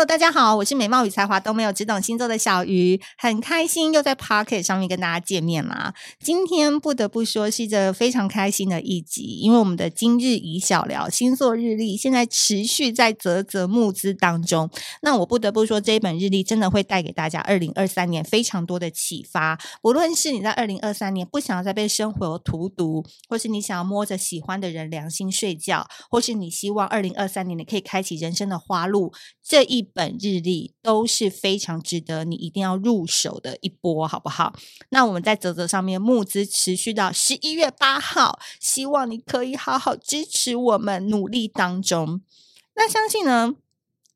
[0.00, 5.92] Hello，大家好，我是美貌与才华都没有，只懂星座的小鱼，很开心又在 Pocket 上面跟大家见面啦。
[6.18, 14.70] 今天不得不说是一个非常开心的一集，因为我们的今日宜小聊星座日历现在持续在啧啧募资当中。
[15.02, 19.60] 那我不得不说，这一本日历真的会带给大家二零二三年非常多的启发。
[19.82, 29.12] 无论是你在二零二三年不想要再被生活荼毒，或是你想要摸着喜欢的人良心睡觉，或是你希望二零二三年你可以开启人生的花路，
[29.46, 29.89] 这一。
[29.92, 34.54] 本日历都是非常值得你一定要入手的一波，好不好？
[34.90, 42.20] 那我们在泽泽上面募资持续到十一月八号，希望你可以好好支持我们努力当中。
[42.74, 43.54] 那相信呢，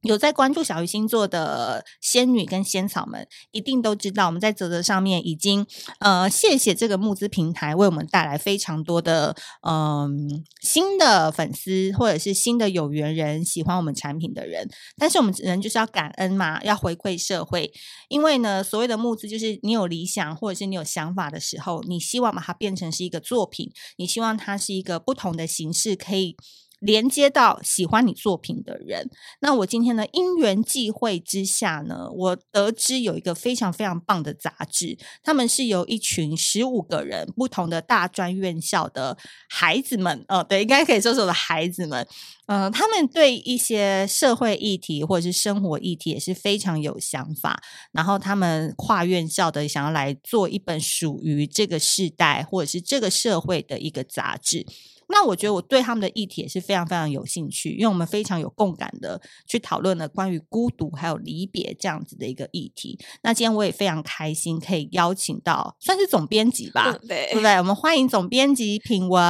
[0.04, 5.66] 有在关注小鱼星座的仙女跟仙草们，一定都知道我们在泽泽上面已经
[5.98, 9.34] 呃，谢谢这个募资平台为我们带来非常多的
[9.66, 14.68] 嗯、新的粉丝或者是新的有缘人，喜欢我们产品的人。
[14.98, 17.72] 但是我们人就是要感恩嘛，要回馈社会，
[18.08, 26.36] 因为呢，所谓的募资就是你有理想或者是你有想法的时候，你希望把它变成是一个作品，你希望它是一个不同的形式，可以。
[26.84, 39.16] 连接到喜欢你作品的人，那我今天呢，因缘际会之下呢，我得知有一个非常非常棒的杂志，他们是由一群十五个人不同的大专院校的
[39.48, 42.06] 孩子们，哦，对，应该可以说是我的孩子们，
[42.46, 47.62] 嗯、呃，他们对一些社会议题或者是生活议题也是非常有想法，
[47.92, 54.66] 然后他们跨院校的想要来做一本属于这个世代或者是这个社会的一个杂志。
[55.14, 62.98] 那我觉得我对他们的议题也是非常非常有兴趣，因为我们非常有共感的去讨论了关于孤独还有离别这样子的一个议题。
[63.22, 67.54] 那今天我也非常开心可以邀请到算是总编辑吧，对，对不对？
[67.58, 69.22] 我们欢迎总编辑品文。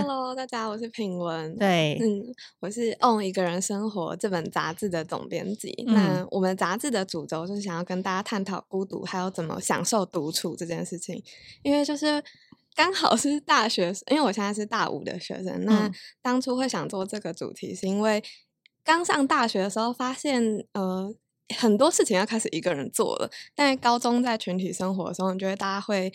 [0.00, 1.56] Hello，大家好，我是品文。
[1.56, 2.22] 对，嗯，
[2.60, 5.74] 我是《On 一个人生活》这本杂志的总编辑。
[5.88, 11.20] 嗯、那我们杂志的主轴就是想要跟大家探讨孤独，还有怎么享受独处这件事情，
[11.64, 12.22] 因为就是。
[12.76, 15.64] 刚好是大学，因为我现在是大五的学生。
[15.64, 15.90] 那
[16.22, 18.22] 当初会想做这个主题，是因为
[18.84, 21.12] 刚上大学的时候发现，呃，
[21.56, 23.30] 很多事情要开始一个人做了。
[23.54, 26.12] 但高中在群体生活的时候，你觉得大家会。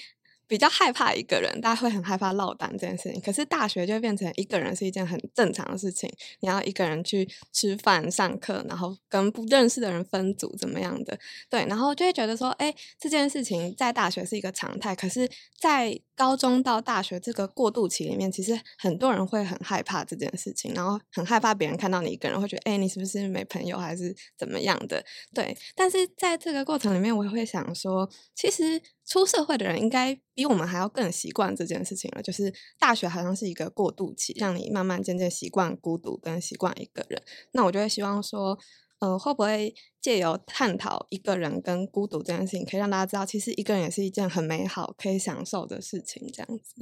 [0.48, 3.22] 比较害怕一个人，大家会很害怕落单这件事情。
[3.22, 6.12] 可是大学就变成一个人是一件很正常的事情，
[6.42, 11.18] 你要一个人去吃饭、上课，然后跟不认识的人分组怎么样的？
[11.50, 14.94] 对，然后就会觉得说，哎，这件事情在大学是一个常态。
[14.94, 25.04] 可是，在高中到大学这个过渡期里面，其实很多人会很害怕这件事情，然后很害怕别人看到你一个人，会觉得，哎，你是不是没朋友，还是怎么样的？
[25.34, 25.58] 对。
[25.76, 28.80] 但是在这个过程里面，我也会想说，其实。
[29.04, 37.22] 出社会的人应该比我们还要更习惯这件事情了，就是大学好像是一个过渡期，让你慢慢渐渐习惯孤独跟习惯一个人。
[37.52, 38.58] 那我就会希望说，
[39.02, 46.26] 呃，会不会借由探讨一个人跟孤独这件事情，可以让大家知道，其实一个人也是一件很美好、可以享受的事情。
[46.34, 46.76] 这样子。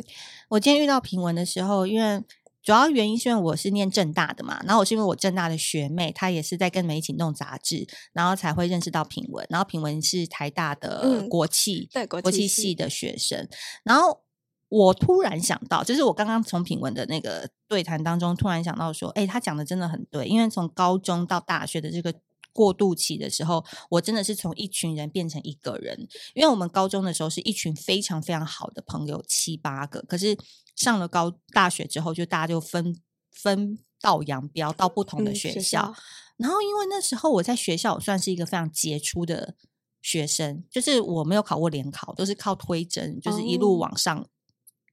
[0.50, 2.24] 我今天遇到品文的时候，因为。
[2.62, 9.48] 主要原因是因为我是念正大的嘛，然后我是因为我正大的学妹，她也是在跟你们一起弄杂志，然后才会认识到品文。
[9.50, 13.48] 然后品文是台大的国企、嗯、对国企系的学生。
[13.86, 14.22] 然后
[14.68, 22.14] 我突然想到，就是我刚刚从品文的那个对谈当中突然想到说，哎，他讲的真的很对，因为从高中到大学的这个
[22.52, 26.08] 过渡期的时候，我真的是从一群人变成一个人。
[26.34, 30.38] 因为我们高中的时候是一群非常非常好的朋友，七八个，可是。
[30.76, 32.98] 上了高大学之后，就大家就分
[33.34, 35.96] 分道扬镳到不同的学校，嗯、学校。
[36.38, 39.58] 然后，因为那时候我在学校我算是一个非常杰出的
[40.02, 44.26] 学生，就是我没有考过联考，都是靠推甄，就是一路往上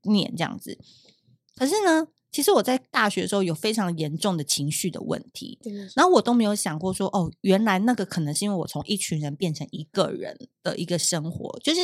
[0.03, 0.73] 念这样子。
[0.73, 0.85] 哦、
[1.55, 5.59] 可是呢，其实我在大学的时候有非常严重的情绪的问题，
[5.97, 11.81] 然后我都没有想过说，哦，原来那个可能是因为我从一群人变成一个人的一个生活，就是。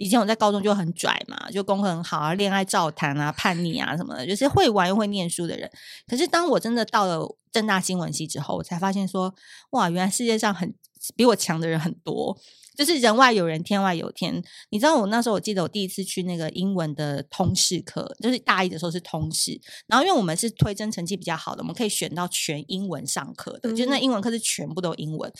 [0.00, 5.68] 以前我在高中就很拽嘛，就功课很好啊，恋爱照谈啊，叛逆啊什么的，就是会玩又会念书的人。
[6.06, 9.34] 可是当我真的到了正大新闻系之后，我才发现说，
[9.70, 10.72] 哇，原来世界上很
[11.16, 12.38] 比我强的人很多，
[12.78, 14.40] 就是人外有人，天外有天。
[14.70, 25.32] 你知道我那时候，我记得我第一次去那个英文的通识课，就是大一的时候是通识，然后因为我们是推甄成绩比较好的，我们可以选到全英文上课的，嗯、就那英文课是全部都英文。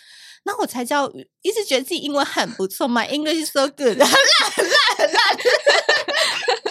[0.45, 1.09] 那我才知道，
[1.43, 4.09] 一直觉得自己英文很不错，My English is so good，很烂
[4.57, 5.39] 很烂很烂。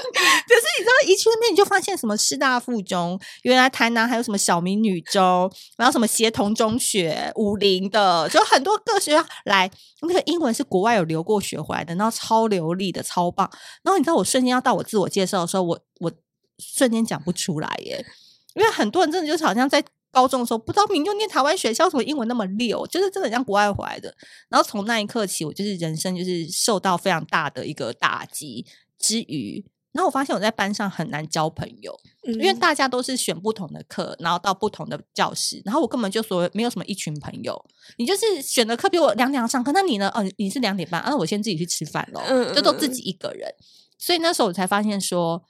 [1.18, 9.70] 去那边你就发现什么师大附中，原来台南还有什么小明女中，然后什么协同中学、武陵的，就很多各学校来。
[10.04, 13.50] 那个英文是国外有留过学回来的，然后超流利的，超棒。
[13.84, 16.12] 然后你知道，我瞬间要到我自我介绍的时候，我我
[16.60, 18.06] 瞬间讲不出来耶，
[18.54, 19.84] 因为很多人真的就是好像在。
[20.10, 24.12] 高中的时候，不知道名就念台湾学校，什么英文那么溜，就是真的像国外回来的。
[24.50, 28.66] 然后从那一刻起，我就是人生就是受到非常大的一个打击
[28.98, 29.64] 之余。
[29.98, 37.60] 然后我发现我在班上很难交朋友，嗯、因为大家都是选不同的课，然后到不同的教室，然后我根本就说没有什么一群朋友。
[37.98, 40.08] 你就是选的课比我两点上课，那你呢？
[40.14, 42.22] 哦，你是两点半，那、啊、我先自己去吃饭喽，
[42.54, 43.52] 就都自己一个人。
[43.98, 45.44] 所以那时候我才发现说，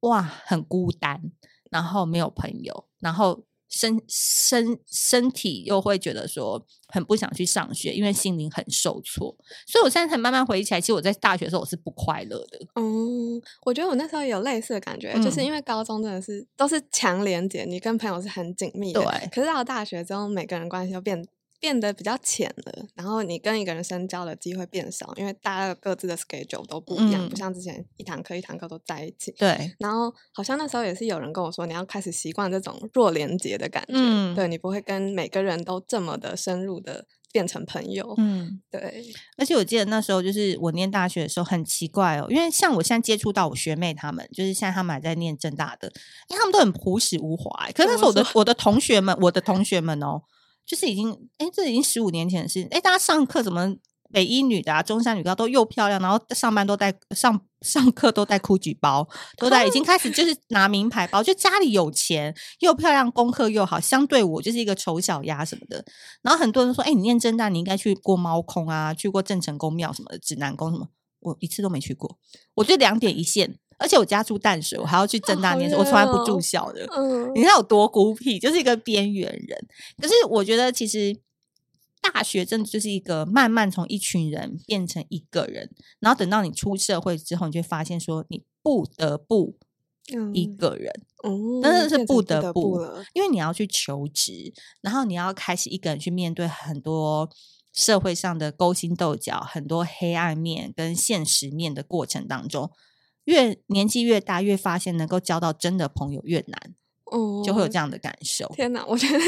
[0.00, 1.32] 哇，很孤单，
[1.70, 3.44] 然后没有朋友，然后。
[3.70, 9.34] 身身身体又会觉得说很不想去上学，因为心灵很受挫，
[9.66, 12.58] 所以我现在才慢慢回忆起来，其实我在大学的时候我是不快乐的。
[12.74, 19.28] 嗯，我觉得我那时候有类似的感觉，嗯、就是因为高中真的是都是强连接，你跟朋友是很紧密的，对。
[19.28, 21.26] 可是到了大学之后，每个人关系都变。
[21.60, 29.30] 变得比较浅了，然后你跟一个人深交的机会变少，因为大家各自的 schedule 都不一样，嗯、不像之前一堂课一堂课都在一起。
[29.32, 38.14] 对，然后好像那时候也是有人跟我说，你要开始习惯这种弱连结的感觉，嗯、对，你不会跟每个人都这么的深入的变成朋友。
[38.16, 39.04] 嗯，对。
[39.36, 45.92] 而且我记得那时候就是我念大学的时候很奇怪哦，因为像我现在接触到我学妹她们，就是现在她们还在念正大的，
[46.28, 47.68] 因为她们都很朴实无华。
[47.74, 50.22] 可是那时候我的我的同学们，我的同学们哦。
[50.70, 52.64] 就是已经，哎，这已经十五年前的事。
[52.70, 53.74] 哎，大家上课怎么
[54.12, 63.80] 北一女的啊，中山女高都又漂亮，然后上班都带上上课都带 GUCCI 包，都带已经开始就是拿名牌包，就家里有钱又漂亮，功课又好。
[63.80, 65.84] 相对我就是一个丑小鸭什么的。
[66.22, 70.86] 然后很多人说，哎，你念正大，你应该去过猫空啊，去过郑成功庙什么的，指南宫什么，
[71.18, 72.16] 我一次都没去过。
[72.54, 73.58] 我就两点一线。
[73.80, 76.86] 而且我家住淡水，我还要去正大念书，哦、我从来不住校的。
[76.94, 79.66] 嗯、你看有多孤僻，就是一个边缘人。
[79.96, 81.16] 可是我觉得，其实
[82.02, 89.56] 大学真的就是一个慢慢从一群人变成一个人，然后等到你出社会之后，你就发现说，你不得不
[90.34, 90.92] 一个人，
[91.62, 97.30] 真的、嗯、是不得不，得不因为你要去求职，然后你要开始一个人去面对很多
[97.72, 102.70] 社会上的勾心斗角、很多黑暗面跟现实面的过程当中。
[103.24, 106.74] 越年纪越大，越发现能够交到真的朋友越难，
[107.06, 108.50] 哦，就会有这样的感受。
[108.54, 109.18] 天哪，我觉得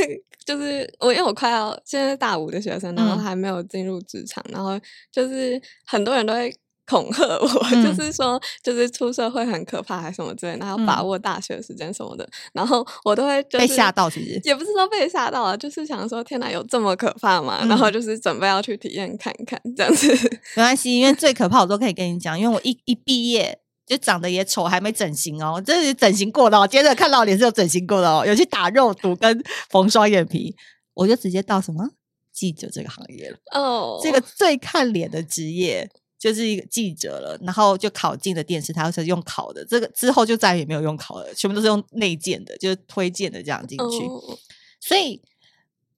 [0.45, 4.81] 就是我，因为我快要现在是大五的学生，然后还没有进入职场，嗯、然后
[5.13, 6.53] 就是很多人都会
[6.85, 17.61] 恐吓我，嗯、就是说就是出社会很可怕，还是什么之类，然后把握大学时间什么的，嗯、然后我都会、就是、被吓到，其实也不是说被吓到啊，就是想说天哪，有这么可怕吗？
[17.63, 20.13] 嗯、然后就是准备要去体验看看这样子。
[20.57, 23.61] 没关系，因为最可怕我都可以跟你讲，因为我一一毕业。
[23.93, 26.67] 就长得也丑，还没整形哦，这是整形过的哦。
[26.67, 30.57] 接着看到脸是有整形过的哦，有去打肉毒跟缝双眼皮，
[30.95, 31.91] 我就直接到什么
[32.33, 33.37] 记者这个行业了。
[33.53, 35.87] 哦，这个最看脸的职业
[36.19, 37.39] 就是一个记者了。
[37.43, 39.63] 然后就考进了电视台，是用考的。
[39.67, 44.07] 这个之后就再也没有用考了，全部都是用内建的，就是推荐的这样进去。
[44.07, 44.39] 哦，
[44.81, 45.21] 所以，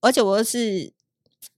[0.01, 0.93] 而且我是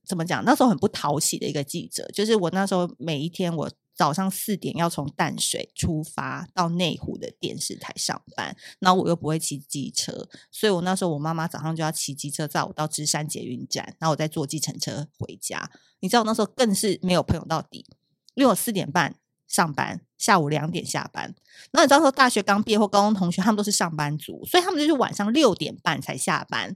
[0.05, 0.45] 怎么讲？
[0.45, 3.71] 那时候很不讨喜的一个记者，就是我那时候每一天我。
[3.97, 15.71] 早上四点要从淡水出发到内湖的电视台上班，然后我又不会骑机车，所以我那时候我妈妈早上就要骑机车载我到芝山捷运站，然后我再坐计程车回家。
[15.99, 17.87] 你知道我那时候更是没有朋友到底，
[18.35, 19.15] 因为我四点半
[19.47, 21.33] 上班，下午两点下班。
[21.71, 26.75] 那你知道说大学刚毕业或高中同学他们都是上班族，所以他们就是晚上六点半才下班。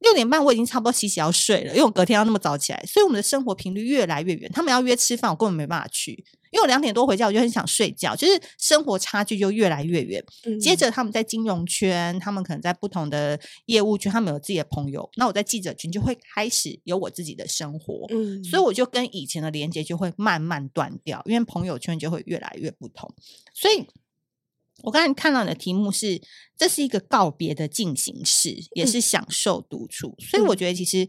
[0.00, 4.48] 六点半我已经差不多洗洗要睡了，因为我隔天要那么早起来，所以我们的生活频率越来越远。
[4.52, 10.24] 他们要约吃饭，我根本没办法去，因为我两点多回家，我就很想睡觉，就是生活差距就越来越远。
[10.44, 15.08] 嗯、接着他们在金融圈，他们可能在不同的业务圈，他们有自己的朋友。
[15.16, 23.12] 那我在记者群就会开始有我自己的生活，嗯、所以我就跟以前的连接就会慢慢断掉，因为朋友圈就会越来越不同，
[23.54, 23.86] 所以。
[24.84, 26.22] 我刚才看到你的题目是，
[26.56, 31.08] 这是一个告别的进行式，也是享受独处，嗯、所以我觉得其实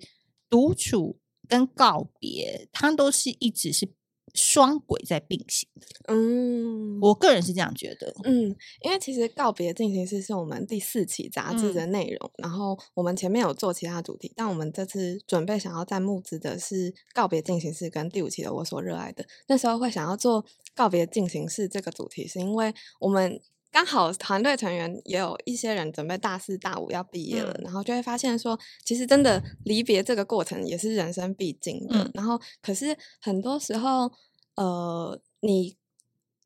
[0.49, 3.87] 独处跟告别，它都是一直是
[4.33, 5.87] 双轨在并行的。
[6.07, 8.13] 嗯，我个人是这样觉得。
[8.23, 19.25] 嗯，因为其实告别进行式是我们第四期杂志的内容，嗯、然后我们前面有做其他主题，但我们这次准备想要再募资的是告别进行式跟第五期的我所热爱的。
[19.47, 20.45] 那时候会想要做
[20.75, 23.41] 告别进行式这个主题，是因为我们。
[23.71, 32.03] 刚好团队成员也有一些人准备大四大五要毕业了，嗯、然后就会发现说，其实真的离别这个过程也是人生必经的。
[32.03, 34.11] 嗯、然后，可是很多时候，
[34.55, 35.77] 呃，你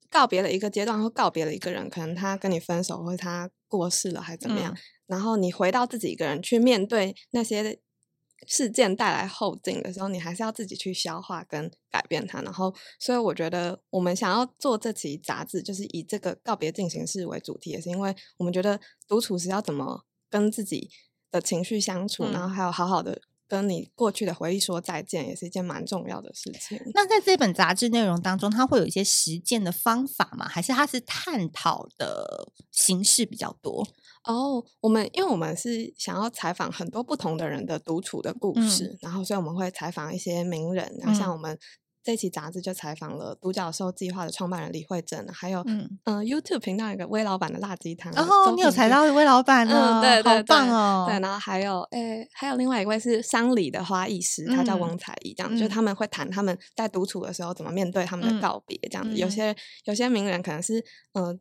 [0.10, 4.74] 告别了一个阶段，或告别了一个人，可能他跟你分手，或他过世了，还怎么样？
[4.74, 4.78] 嗯、
[5.08, 7.80] 然后你回到自己一个人去面对那些。
[8.48, 12.42] 事件带来后劲的时候，你还是要自己去消化跟改变它。
[12.42, 20.90] 然后，所以我觉得我们想要做这期杂志，就是以这个告别进行式为主题，也是因为我们觉得独处时要怎么跟自己
[21.32, 26.80] 的情绪相处，嗯、然后还有好好的跟你过去的回忆说再见，也是一件蛮重要的事情。
[26.94, 30.48] 那在这本杂志内容当中，它会有一些实践的方法吗？
[30.48, 33.88] 还是它是探讨的形式比较多？
[34.24, 41.60] 哦，oh, 我们因为我们是想要采访很多不同的人的独处的故事，嗯、然后所以我们会采访一些名人，然后像我们
[42.04, 59.56] 这期杂志就采访了独角兽计划的创办人李慧珍，还有嗯、呃、YouTube 频道有一个威老板的辣鸡汤，然后、哦、你有采到威老板呢、嗯，对对对，好棒哦，对，然后还有诶还有另外一位是商里的花艺师，他叫王彩仪，这样、嗯、就他们会谈他们在独处的时候怎么面对他们的告别，这样子，嗯、有些
[59.86, 60.84] 有些名人可能是
[61.14, 61.26] 嗯。
[61.26, 61.40] 呃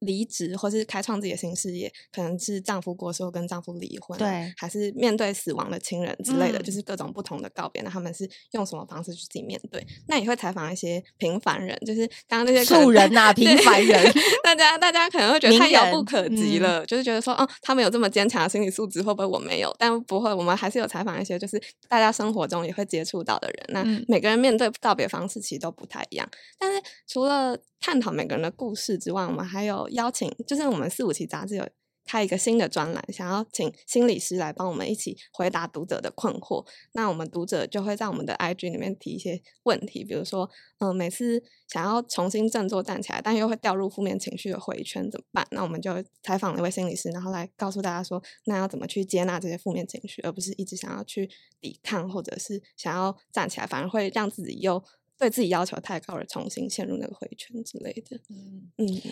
[0.00, 7.82] 离职或是开创自己的新事业，可能是丈夫过世后跟丈夫离婚，对，还是面对死亡的亲人之类的，嗯、就是各种不同的告别。
[7.82, 9.84] 那他们是用什么方式去自己面对？
[10.08, 14.12] 那也会采访一些平凡人，就是刚刚那些素人呐、啊， 平凡人，
[14.42, 19.74] 大家大家可能会 觉得太遥不可及了，嗯、就是觉得说，哦，他们有这么坚强的心理素质，会不会我没有？
[19.78, 23.66] 但不会，我们还是有采访一些，就是大家生活中也会接触到的人。
[23.68, 31.68] 那每个人面对告别方式其实都不太一样，但是除了探讨每个人的故事之外，我们还有邀请，就是我们四五期杂志有
[32.04, 36.64] 开一个新的专栏，想要请心理师来帮我们一起回答读者的困惑。
[36.92, 45.44] 那我们读者就会在我们的 IG 里面提一些问题，比如说，嗯、每次想要重新振作站起来，但又会掉入负面情绪的回圈，怎么办？
[45.50, 45.92] 那我们就
[46.22, 51.28] 采访了一位心理师，然后来告诉大家说，那要怎么去接纳这些负面情绪，而不是一直想要去
[51.60, 54.82] 抵抗，或者是想要站起来，反而会让自己又。
[55.18, 58.16] 对自己要求太高而重新陷入那个回圈之类的。
[58.28, 59.02] 嗯嗯，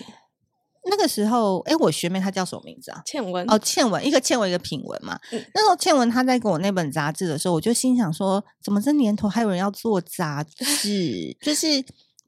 [0.85, 3.03] 那个时候，哎，我学妹她叫什么名字啊？
[3.07, 3.45] 倩文。
[3.51, 5.19] 哦，倩文，一个倩文，一个品文嘛。
[5.33, 11.37] 嗯、那时候倩文她在给我那本杂志的时候，我就心想说，怎么这年头还有人要做杂志？
[11.41, 11.85] 就是。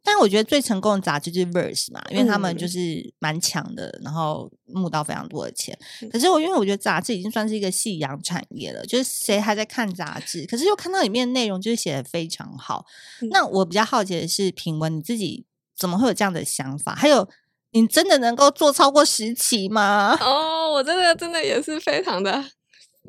[0.06, 5.76] 但我觉得最成功的杂志就是 Verse 嘛，因为他们就是蛮强的，嗯、然后募到非常多的钱。
[6.12, 10.46] 可是我因为我觉得杂志已经算是一个夕阳产业了，就是谁还在看杂志？
[10.46, 12.86] 可是又看到里面的内容就是写的非常好。
[13.20, 15.44] 嗯、那我比较好奇的是，品文你自己
[15.76, 16.94] 怎么会有这样的想法？
[16.94, 17.28] 还有，
[17.72, 20.16] 你真的能够做超过十期吗？
[20.20, 22.44] 哦，我真的真的也是非常的。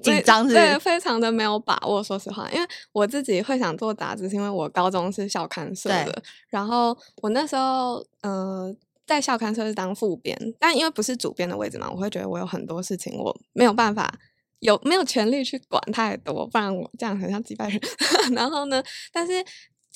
[0.03, 2.03] 紧张是，是对，非常的没有把握。
[2.03, 8.73] 说实话，因为我自己会想做杂志，是因为我高中是校刊社的，然后我那时候呃
[9.05, 14.13] 在校刊社是当副编，但因为不是主编的位置嘛，我会觉得我有很多事情我没有办法
[14.59, 17.79] 有没有权利去管太多，不然我这样很像几百人。
[18.33, 19.33] 然后呢，但是。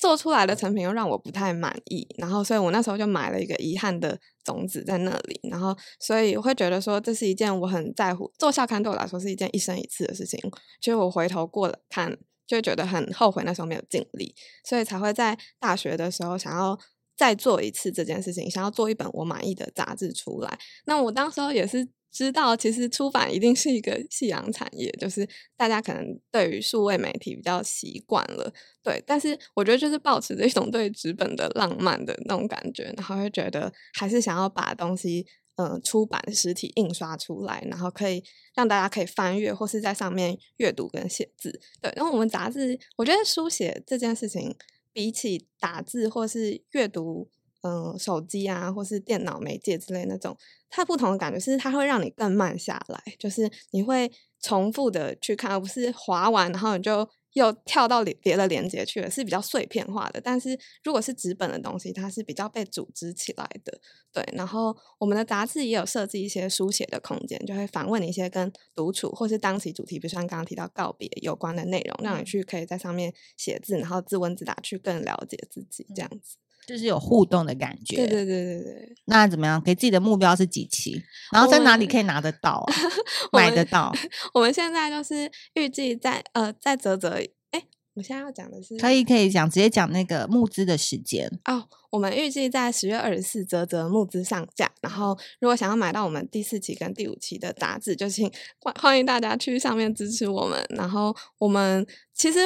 [0.02, 10.40] 做出来的成品又让我不太满意，然后所以我那时候就买了一个遗憾的种子在那里，然后所以我会觉得说，这是一件我很在乎，做校刊对我来说是一件一生一次的事情，
[10.80, 12.18] 其实我回头过了看
[12.48, 16.76] 就觉得很后悔那时候没有尽力，所以才会在大学的时候想要
[17.16, 20.58] 再做一次这件事情，想要做一本我满意的杂志出来。
[20.86, 21.88] 那我当时候也是。
[22.12, 25.26] 知道其实出版一定是一个夕阳产业，就是
[25.56, 28.52] 大家可能对于数位媒体比较习惯了，
[28.82, 29.02] 对。
[29.06, 35.26] 但是我觉得就是抱持着一种对纸本的浪漫的那种感觉，然后会觉得还是想要把东西
[35.56, 38.22] 嗯、呃、出版实体印刷出来，然后可以
[38.54, 41.58] 让大家可以翻阅或是在上面阅读跟写字。
[41.80, 44.54] 对，然后我们杂志，我觉得书写这件事情
[44.92, 47.30] 比起打字或是阅读。
[47.62, 50.36] 嗯，手机啊，或是电脑媒介之类那种，
[50.68, 60.20] 它不同的感觉是，它会让你更慢下来，就是你会重复的去看，而不是划完然后你就又跳到别的连接去了，是比较碎片化的。
[60.20, 63.80] 但是如果是纸本的东西，它是比较被组织起来的。
[64.12, 76.41] 对，然后我们的杂志也有设计一些书写的空间，就会访问一些跟独处或是当期主题，比如像刚刚提到告别有关的内容，让你去可以在上面写字，然后自问自答，去更了解自己，这样子。
[76.66, 78.94] 就是有互动的感觉，对对对对对。
[79.06, 79.60] 那怎么样？
[79.60, 81.02] 给自己的目标是几期？
[81.32, 82.74] 然后在哪里可以拿得到、啊、
[83.32, 83.92] 买得到？
[84.32, 87.18] 我们现在就是预计在呃，在泽泽。
[87.50, 87.62] 哎，
[87.94, 91.68] 我现在要讲的是，可以可以讲，直接讲那个募资的时间哦。
[91.90, 94.70] 我们预计在十月二十四泽泽募资上架。
[94.80, 100.64] 然后，如果想要买到我们第四期跟第五期的杂志，就请欢 欢迎大家去上面支持我们。
[100.70, 102.38] 然后，我们其实。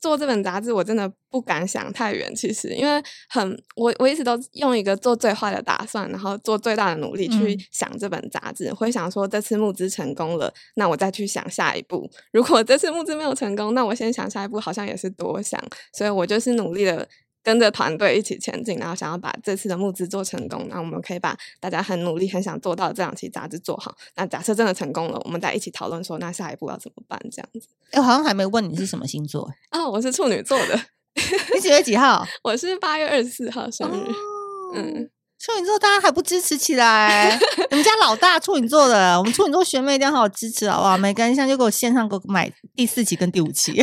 [0.00, 2.34] 做这本杂志，我真的不敢想太远。
[2.34, 8.72] 其实，因为很我我一直都用一个做最坏的打算，然后做最大的努力去想这本杂志。
[8.72, 12.10] 会想说，这次募资成功了，那我再去想下一步。
[12.32, 15.62] 如果这次募资没有成功，那我先想下一步，好像也是多想。
[15.92, 17.08] 所以我就是努力的。
[17.46, 23.94] 跟着团队一起前进，然后想要把这次的募资做成功，那我们可以把大家很努力、很想做到的这两期杂志做好。
[24.16, 27.16] 那假设真的成功了，我们再一起讨论说，那下一步要怎么办？
[27.30, 27.60] 这样子。
[27.92, 29.86] 哎，我好像还没问你是什么星座啊？
[29.88, 30.80] 我是处女座的。
[31.54, 32.26] 你几月几号？
[32.42, 33.92] 我是八月二十四号生日。
[33.92, 37.38] 哦、嗯，处女座大家还不支持起来？
[37.70, 40.98] 我们家老大处女座的，我们处女座学妹一定要好好支持好不好？
[40.98, 43.80] 每个人现在就给我线上给我买第四期跟第五期。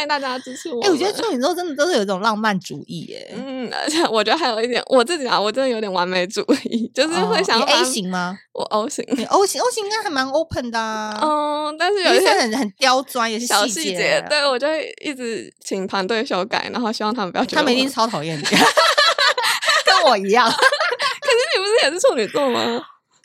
[0.00, 0.82] 欢迎大家支持我。
[0.82, 3.34] 哎、欸，我觉得处女座真的都是有一种浪漫主义耶。
[3.36, 8.38] 嗯，而且我觉得还有一点，我自己啊，我真的有点完美主义，就是会想要、哦、你 A 型吗？
[8.54, 11.20] 我 O 型，你 O 型 O 型应该还蛮 open 的、啊。
[11.22, 14.24] 嗯，但是有一些很很刁钻，也是小细节。
[14.26, 18.42] 对，我就会一直请团队修改，然后希望他们不要觉得他们一定超讨厌你，
[19.84, 20.48] 跟我一样。
[20.48, 22.80] 可是你不是也是处女座吗？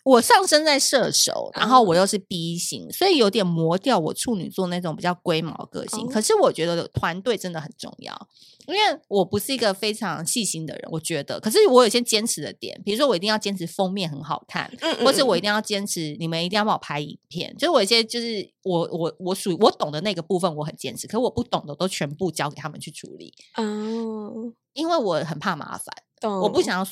[0.05, 6.07] 我上升在射手，然后我又是 B 型，所以有点磨掉我处女座那种比较龟毛个性。
[6.07, 8.27] 可是我觉得团队真的很重要，
[8.67, 11.39] 因为我不是一个非常细心的人，我觉得。
[11.39, 14.71] 可是我有些坚持的点，比如说我一定要坚持封面很好看，
[15.03, 17.51] 或者我一定要坚持你们一定要帮我拍影片。
[17.57, 21.07] 就是我一些就是我我我属于我懂的那个部分，我很坚持。
[21.07, 23.33] 可是我不懂的都全部交给他们去处理。
[23.57, 26.87] 哦，因为我很怕麻烦，我不想要。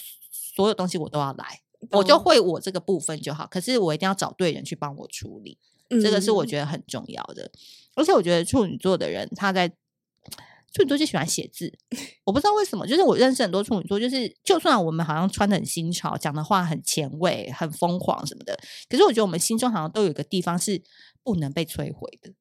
[0.56, 3.48] 所有东西我都要来，我就会我这个部分就好。
[3.48, 5.58] 可是我一定要找对人去帮我处理，
[5.90, 7.52] 嗯、这个是我觉得很重要的。
[7.96, 11.72] 而且我觉得处女座的人，他在处女座就喜欢写字，
[12.26, 12.88] 我不知道为什么。
[12.88, 18.58] 就是我认识很多处女座，就是就算我们好像穿的很新潮，讲的话很前卫、很疯狂什么的，
[18.90, 20.82] 可是我觉得我们心中好像都有一个地方是
[21.24, 22.34] 不能被摧毁的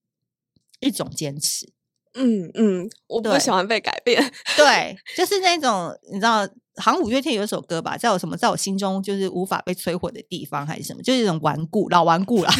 [0.80, 1.72] 一种坚持。
[2.14, 4.22] 嗯嗯，我不喜欢被改变。
[4.56, 6.48] 对， 对，就是那种你知道。
[6.76, 12.50] 好像五月天有一首歌吧，在我什么，在我心中就是无法被摧毁的地方，还是什么，就是一种顽固，老顽固了，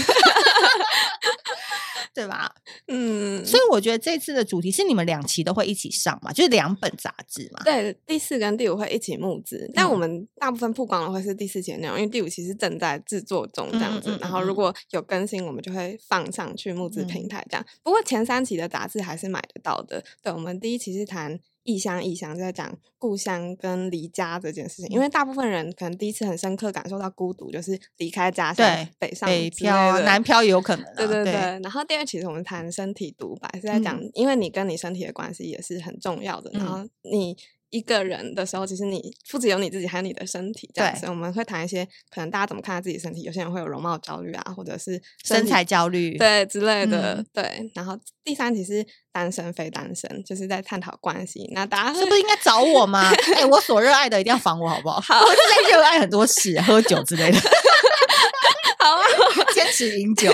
[2.14, 2.54] 对吧？
[2.88, 7.62] 嗯，所以我觉得这次的主题是你们两期都会一起上嘛，就是两本杂志嘛。
[7.64, 14.10] 对，第四跟第五会一起募资，但我们大部分曝光的会是第四期的内容，因为第五期是正在制作中这样子。
[14.10, 17.64] 嗯嗯嗯嗯，然后如果有更新，我们就会放上去募资平台这样。
[17.66, 20.04] 嗯、不过前三期的杂志还是买得到的。
[20.22, 21.38] 对，我们第一期是谈。
[21.64, 30.92] 异乡，异乡就在讲故乡跟离家这件事情，因为大部分人可能第一次很深刻感受到孤独，就是离开家乡，北上北漂、南漂也有可能、啊。
[30.96, 31.32] 对对对。
[31.32, 37.36] 对然后第二其实我们谈身体独白，是在讲，嗯、因为你跟你身体的关系也是很重要的，然后你。
[37.72, 40.70] 一个人的时候，其实你不只有你自己，还有你的身体。
[40.74, 43.22] 这样子，对我们会谈一些可能大家怎么看待自己身体。
[43.22, 47.14] 有些人会有容貌焦虑啊，或者是身材焦虑，对之类的。
[47.14, 51.50] 嗯、对，然后第三题是单身非单身，就是在探讨关系。
[51.54, 53.10] 那大家是不是应该找我吗？
[53.34, 55.00] 哎、欸，我所热爱的一定要防我，好不好？
[55.00, 57.38] 好，我在热爱很多事，喝酒之类的。
[58.78, 59.02] 好，啊
[59.54, 60.30] 坚持饮酒。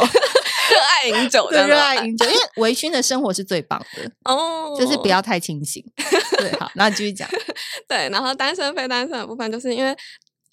[0.78, 5.84] 热爱饮酒的，热爱饮酒，因为微醺的生活是最棒的哦，就是不要太清醒。
[6.38, 7.28] 对，好，那继续讲。
[7.88, 9.96] 对，然后单身非单身的部分，就是因为，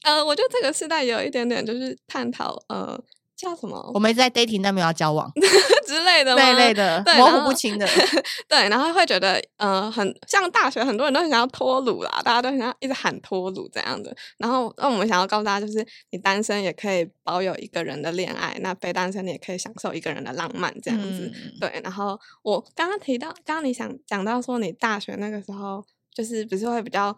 [0.04, 3.00] 呃，我觉得这个时代有一点点，就是探讨，呃。
[3.46, 3.92] 叫什么？
[3.94, 5.32] 我们一直在 dating，但没有要交往
[5.86, 6.54] 之类的那？
[6.54, 7.88] 类类的，对模糊不清的。
[8.50, 14.16] 对，然后会觉得，呃，很像大学，很多人都很想要脱鲁啦，大家都很想要一直喊脱鲁这样子。
[14.38, 21.32] 然后，那我们想要告诉大家，就是你单身也可以保有一个人的恋爱，那非单身你也可以享受一个人的浪漫这样子。
[21.36, 21.80] 嗯、对。
[21.84, 27.16] 然后我刚刚提到，刚刚你想讲到说，你大学那个时候就是不是会比较。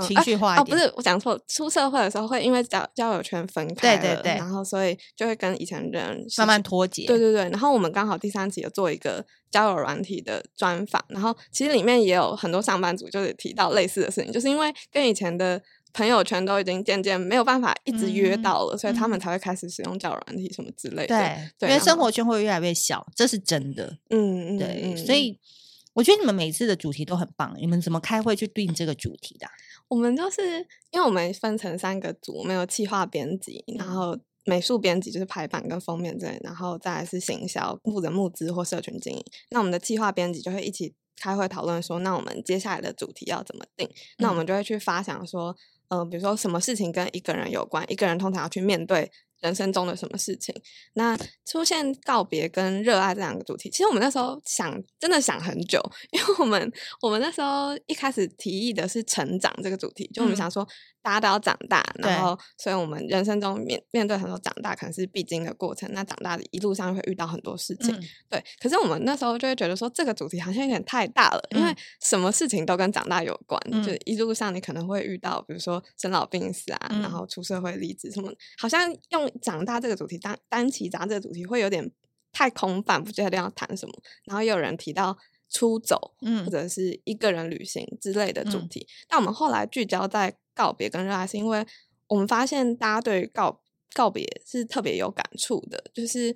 [0.00, 7.06] 情绪化一点、嗯啊、哦，不是我讲错，出社会的时候会因为交交友圈分开，对对对，然后所以就会跟以前人慢慢脱节。
[7.06, 15.60] 对对对，然后我们刚好第三集有做一个交友软体的专访，然后其实里面也有很多上班族就是提到类似的事情，就是因为跟以前的
[15.92, 21.08] 朋友圈都已经渐渐没有办法一直约到了，嗯、所以他们才会开始使用交友软体什么之类的。
[21.08, 23.98] 对，对因为生活圈会越来越小，这是真的。
[24.08, 25.38] 嗯嗯，对，嗯、所以
[25.92, 29.46] 我觉得你们每次的主题都很棒，你们怎么开会去定这个主题的？
[29.92, 30.56] 我们就是
[30.90, 39.22] 因为我们分成三个组，我们有企划编辑，然后美术编辑就是排版跟封面这类，然后再来是行销负责募资或社群经营。
[39.50, 43.86] 那我们的企划编辑就会一起开会讨论说，那我们接下来的主题要怎么定？
[44.16, 45.54] 那我们就会去发想说，
[45.88, 49.12] 嗯、呃，比如说什么事情跟一个人有关，一个人通常要去面对。
[49.42, 50.54] 人生中的什么事情？
[50.94, 55.78] 那出现告别跟热爱这两个主题，其实我们那时候想，真的想很久，
[56.12, 60.66] 因为我们我们那时候一开始提议的是成长这个主题，就我们想说
[61.02, 68.44] 大家都要长大，嗯、然后所以我们人生中面面对很多长大可能是必经的过程，那长大的一路上会遇到很多事情，嗯、对。
[68.60, 79.31] 可是我们那时候就会觉得说这个主题好像有点太大了，嗯、因为什么事情都跟长大有关，嗯、就一路上你可能会遇到，比如说生老病死啊，嗯、然后出社会离职什么，好像用。
[79.40, 81.90] 长大这个主题，单单期杂志这个主题会有点
[82.32, 83.94] 太空泛，不知道要谈什么。
[84.24, 85.16] 然后也有人提到
[85.48, 88.80] 出走，嗯，或者是一个人旅行之类的主题。
[88.80, 91.66] 嗯、但我们后来聚焦在告别跟热爱，是因为
[92.08, 93.60] 我们发现大家对告
[93.94, 96.34] 告别是特别有感触的，就是。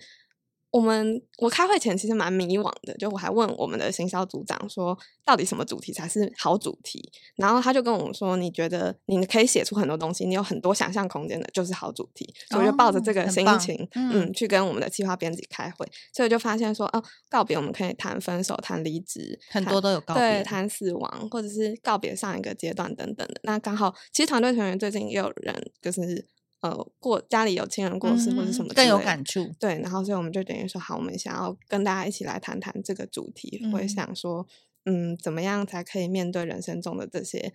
[0.77, 7.11] 我们我开会前其实蛮迷惘的，就我还问我们的行销组长说，到底什么主题才是好主题？
[7.37, 12.31] 然后他就跟我们说，你觉得你可以写出很多东西，你有很多想象空间的，就是好主题。
[12.51, 23.41] 所以我就抱着这个心情，哦、嗯，嗯，去跟我们的企划编辑开会，所以就发现说，哦，告别我们可以谈分手、谈离职，很多都有告别，对，谈死亡或者是告别上一个阶段等等的。
[23.45, 26.27] 那刚好，其实团队成员最近也有人就是。
[26.61, 29.55] 呃，过家里有亲人过世或者什么，更有感触。
[29.61, 34.47] 对，然后所以我们就等于说，好，我们想要跟大家一起来谈谈这个主题，会、嗯、想说，
[34.87, 37.53] 嗯，怎么样才可以面对人生中的这些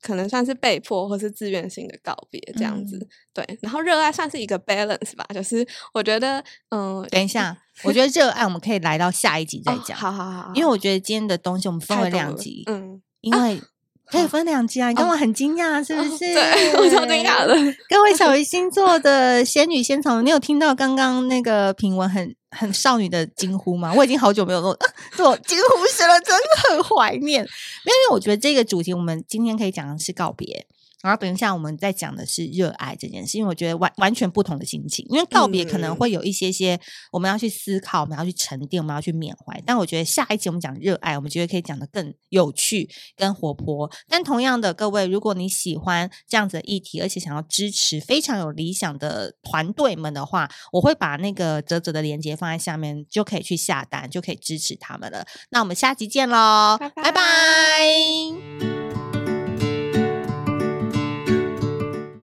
[0.00, 2.96] 可能算是被迫或是自愿性的告别这样子。
[2.98, 6.38] 嗯、对，然后热爱算是一个 balance 吧，就是我觉得，
[6.68, 9.98] 嗯、呃，等一下，我觉得热爱我们可以来到下一集再讲。
[9.98, 13.58] 哦、好好好，因为我觉得今天的东西我们分为两集，嗯，因为。
[13.58, 13.68] 啊
[14.10, 14.88] 可以分两集啊！
[14.90, 16.18] 你跟我很惊讶，哦、是不是？
[16.18, 17.54] 对，我超惊讶的。
[17.88, 23.92] 各位小鱼星座的仙女仙草，你有听到刚刚那个评文很很少女的惊呼吗？
[23.96, 24.78] 我已经好久没有做
[25.16, 27.42] 做惊呼声了，真的很怀念。
[27.42, 30.66] 因为我觉得这个主题，我们今天可以讲的是告别。
[31.04, 35.04] 然后等一下，我们再讲的是热爱这件事，因为我觉得完完全不同的心情。
[35.10, 36.80] 因为告别可能会有一些些
[37.12, 39.62] 我们要去思考，我们要去沉淀，我们要去缅怀。
[39.66, 43.90] 但我觉得下一集我们讲热爱，我们觉得可以讲的更有趣、跟活泼。
[44.08, 55.26] 但同样的，各位，如果你喜欢这样子的议题，而且想要支持非常有理想的团队们的话，我会把那个泽泽的链接放在下面，就可以去下单，就可以支持他们了。
[55.50, 57.04] 那我们下集见喽，拜拜。
[57.04, 58.83] 拜拜。